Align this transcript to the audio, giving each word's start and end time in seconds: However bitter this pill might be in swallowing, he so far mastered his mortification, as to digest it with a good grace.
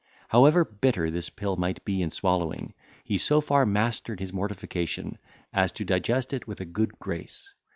However 0.29 0.65
bitter 0.65 1.11
this 1.11 1.29
pill 1.29 1.57
might 1.57 1.85
be 1.85 2.01
in 2.01 2.09
swallowing, 2.09 2.73
he 3.03 3.19
so 3.19 3.39
far 3.39 3.67
mastered 3.67 4.19
his 4.19 4.33
mortification, 4.33 5.19
as 5.53 5.71
to 5.73 5.85
digest 5.85 6.33
it 6.33 6.47
with 6.47 6.59
a 6.59 6.65
good 6.65 6.97
grace. 6.97 7.53